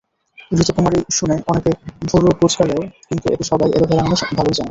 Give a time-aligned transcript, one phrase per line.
[0.51, 1.71] ঘৃতকুমারী শুনে অনেকে
[2.09, 4.59] ভুরু কোঁচকালেও কিন্তু একে সবাই অ্যালোভেরা নামে ভালোই চেনেন।